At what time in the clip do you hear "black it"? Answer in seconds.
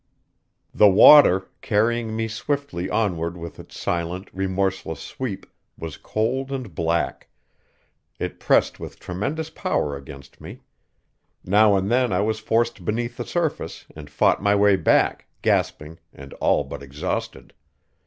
6.73-8.39